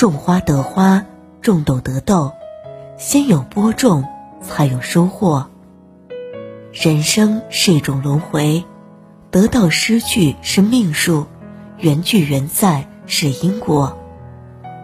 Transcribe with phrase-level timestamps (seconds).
[0.00, 1.04] 种花得花，
[1.42, 2.32] 种豆得豆，
[2.96, 4.02] 先有播种，
[4.40, 5.50] 才有收获。
[6.72, 8.64] 人生是一种轮回，
[9.30, 11.26] 得到失去是命数，
[11.76, 13.98] 缘聚缘散是因果。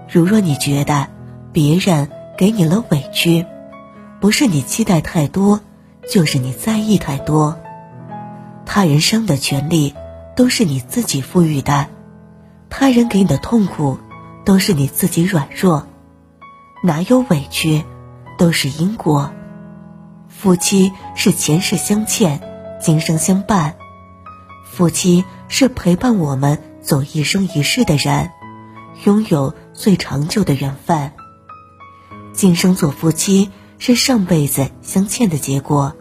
[0.07, 1.09] 如若你觉得
[1.51, 3.47] 别人给你了委屈，
[4.21, 5.61] 不是你期待太多，
[6.11, 7.59] 就是你在意太多。
[8.67, 9.95] 他人生的权利
[10.37, 11.87] 都是你自己赋予的，
[12.69, 13.97] 他人给你的痛苦
[14.47, 15.87] 都是你自己软弱，
[16.83, 17.85] 哪有委屈，
[18.39, 19.31] 都是因果。
[20.29, 22.41] 夫妻是前世相欠，
[22.81, 23.75] 今生相伴；
[24.65, 28.31] 夫妻是陪伴我们走一生一世的人，
[29.05, 31.13] 拥有最长久的缘分。
[32.33, 35.95] 今生做夫妻是上辈子相欠的结果。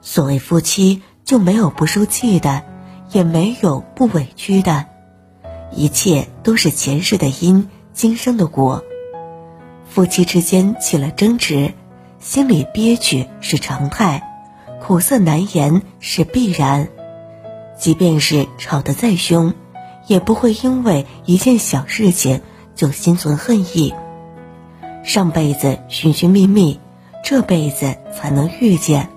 [0.00, 1.02] 所谓夫妻。
[1.24, 2.64] 就没有不受气的，
[3.10, 4.84] 也没有不委屈的，
[5.76, 8.84] 一切都是前世的因，今生的果。
[9.88, 11.74] 夫妻之间起了争执，
[12.18, 14.22] 心里憋屈是常态，
[14.80, 16.88] 苦涩难言是必然。
[17.78, 19.52] 即便是吵得再凶，
[20.06, 22.40] 也不会因为一件小事情
[22.74, 23.94] 就心存恨意。
[25.02, 26.80] 上辈子寻寻觅觅，
[27.22, 29.10] 这辈子才能遇见。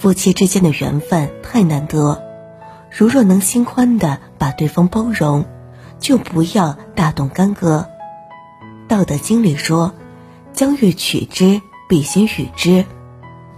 [0.00, 2.22] 夫妻之间的缘分太难得，
[2.90, 5.44] 如若能心宽的把对方包容，
[5.98, 7.88] 就不要大动干戈。
[8.88, 9.94] 道德经里说
[10.52, 12.84] ：“将欲取之，必先予之。”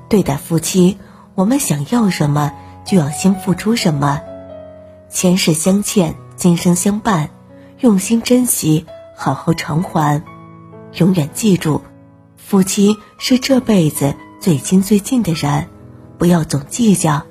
[0.08, 0.98] 对待夫妻，
[1.34, 2.52] 我们想要什么，
[2.84, 4.20] 就要先付出什么。
[5.08, 7.30] 前世相欠，今生相伴，
[7.78, 10.22] 用心珍惜，好好偿还。
[10.94, 11.82] 永远记住，
[12.36, 15.69] 夫妻是这辈子最亲最近的人。
[16.19, 17.22] 不要总计较，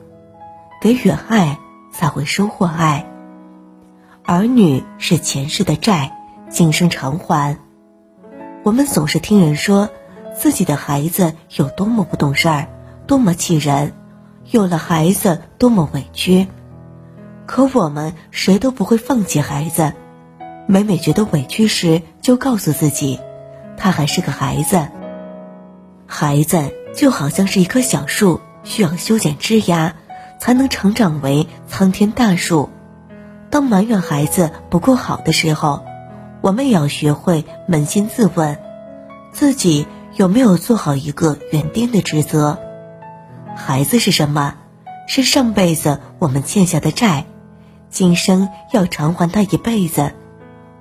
[0.82, 1.60] 给予爱
[1.92, 3.09] 才会收获爱。
[4.30, 6.16] 儿女是前世的债，
[6.52, 7.58] 今生偿还。
[8.64, 9.90] 我们总是听人说，
[10.36, 12.68] 自己的孩子有多么不懂事儿，
[13.08, 13.92] 多么气人，
[14.52, 16.46] 有了孩子多么委屈。
[17.48, 19.94] 可我们谁都不会放弃孩子，
[20.68, 23.20] 每每觉得委屈时，就告诉自己，
[23.78, 24.90] 他还是个孩子。
[26.06, 28.42] 孩子就好像是一棵小树。
[28.64, 29.96] 需要修剪枝芽，
[30.40, 32.70] 才能成长为苍天大树。
[33.50, 35.84] 当埋怨孩子不够好的时候，
[36.42, 38.58] 我们也要学会扪心自问，
[39.32, 42.58] 自己有没有做好一个园丁的职责？
[43.56, 44.56] 孩子是什么？
[45.08, 47.26] 是上辈子我们欠下的债，
[47.90, 50.12] 今生要偿还他一辈子，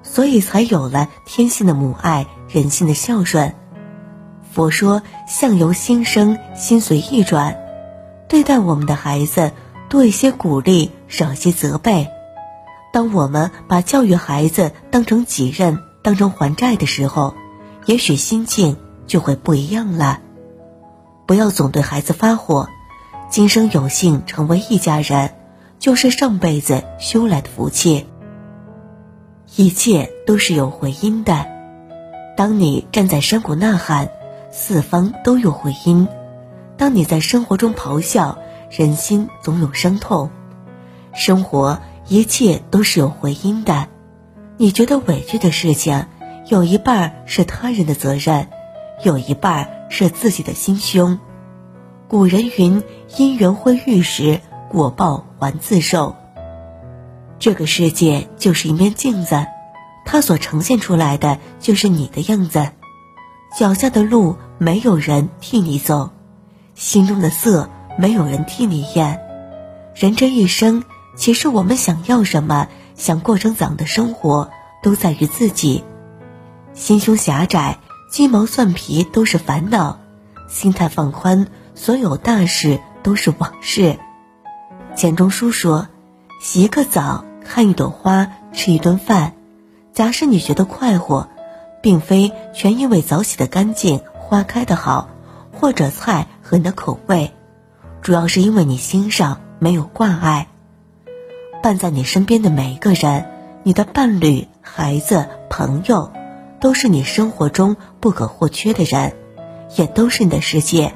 [0.02, 3.54] 所以才有了天性的母爱，人性的孝顺。
[4.52, 7.56] 佛说：相由心生，心随意转。
[8.28, 9.52] 对待我们的孩子，
[9.88, 12.10] 多一些鼓励，少些责备。
[12.98, 17.32] 当我们把教育孩子当成己任、当成还债的时候，
[17.86, 18.76] 也许心境
[19.06, 20.18] 就会不一样了。
[21.24, 22.68] 不要总对孩子发火。
[23.30, 25.30] 今生有幸成为一家人，
[25.78, 28.08] 就是上辈子修来的福气。
[29.54, 31.46] 一切都是有回音的。
[32.36, 34.10] 当你站在山谷呐喊，
[34.50, 36.08] 四方都有回音。
[36.76, 38.38] 当你在生活中咆哮，
[38.76, 40.30] 人心总有伤痛。
[41.12, 43.88] 生活一切都是有回音的。
[44.56, 46.06] 你觉得委屈的事情，
[46.46, 48.48] 有一半是他人的责任，
[49.04, 51.18] 有一半是自己的心胸。
[52.08, 52.82] 古人云
[53.18, 56.16] ：“因缘会遇时，果报还自受。”
[57.38, 59.46] 这个世界就是一面镜子，
[60.04, 62.70] 它所呈现出来的就是你的样子。
[63.56, 66.10] 脚下的路，没有人替你走。
[66.74, 67.68] 心中的色，
[67.98, 69.20] 没有人替你验。
[69.94, 70.82] 人这一生，
[71.18, 74.50] 其实我们想要什么，想过成怎样的生活，
[74.82, 75.82] 都在于自己。
[76.74, 79.98] 心胸狭窄，鸡毛蒜皮都是烦恼；
[80.48, 83.98] 心态放宽，所有大事都是往事。
[84.94, 85.88] 钱钟书说
[86.40, 89.34] ：“洗一个澡，看一朵花，吃一顿饭。
[89.92, 91.28] 假使你觉得快活，
[91.82, 95.08] 并非全因为澡洗的干净，花开的好。”
[95.60, 97.32] 或者菜和你的口味，
[98.00, 100.46] 主要是因为你心上没有挂碍。
[101.62, 103.26] 伴在你身边的每一个人，
[103.62, 106.12] 你的伴侣、孩子、朋友，
[106.60, 109.14] 都是你生活中不可或缺的人，
[109.76, 110.92] 也都是你的世界。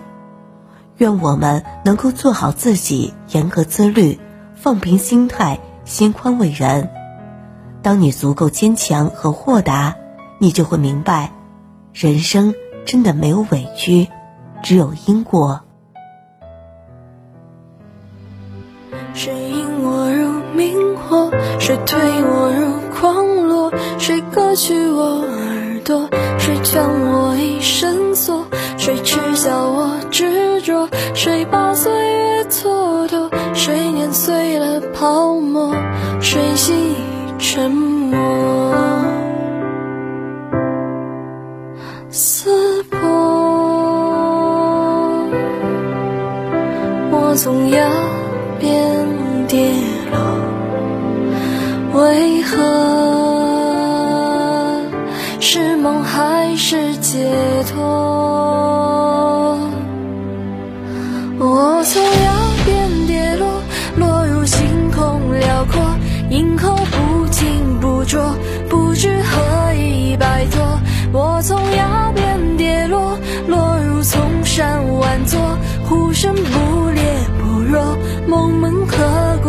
[0.99, 4.21] 愿我们能够做好自己，严格自律，
[4.55, 6.91] 放平心态，心宽为人。
[7.83, 9.97] 当你足够坚强和豁达，
[10.39, 11.33] 你就会明白，
[11.93, 12.55] 人生
[12.85, 14.09] 真的没有委屈。
[14.63, 15.63] 只有因果。
[19.13, 19.52] 谁
[20.55, 21.31] 明火？
[21.59, 23.73] 谁推我入狂落？
[23.99, 26.09] 谁割去我耳朵？
[26.39, 28.47] 谁将我一生锁？
[28.77, 30.89] 谁耻笑我执着？
[31.15, 33.31] 谁把岁月蹉跎？
[33.55, 35.75] 谁碾碎了泡沫？
[36.21, 36.97] 谁心已
[37.39, 38.62] 沉默？
[52.53, 52.61] 何
[55.41, 57.27] 是梦还是解
[57.73, 57.81] 脱？
[61.39, 62.33] 我从崖
[62.67, 63.63] 边跌落，
[63.97, 65.83] 落入星空辽阔，
[66.29, 68.37] 银河不清不浊，
[68.69, 70.79] 不知何以摆脱。
[71.13, 73.19] 我从崖边跌落，
[73.49, 75.41] 落入丛山万座，
[75.89, 77.03] 呼声不烈
[77.39, 77.97] 不弱，
[78.29, 78.97] 梦门刻
[79.43, 79.49] 骨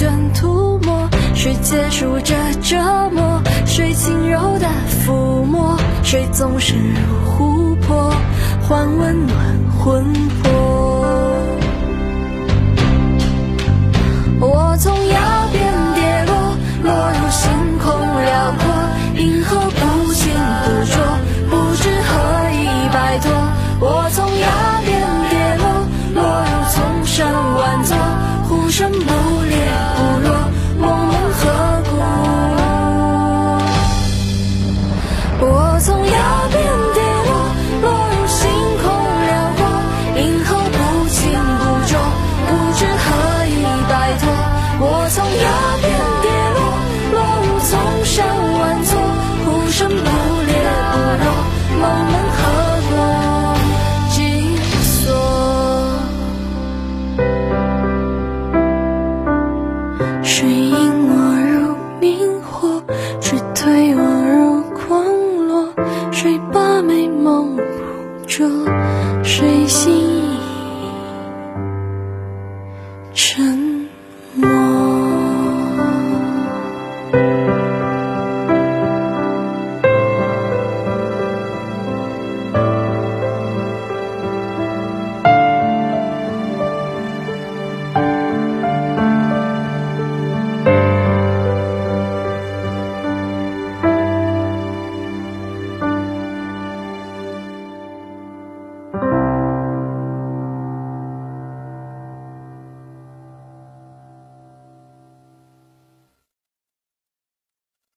[0.00, 1.06] 卷涂抹？
[1.34, 2.78] 谁结束这折
[3.12, 3.38] 磨？
[3.66, 5.76] 谁轻柔的抚摸？
[6.02, 8.10] 谁纵身入湖泊，
[8.66, 9.36] 换温暖
[9.78, 10.39] 魂魄？